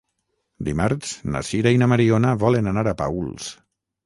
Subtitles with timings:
[0.69, 3.53] Dimarts na Sira i na Mariona volen anar a Paüls.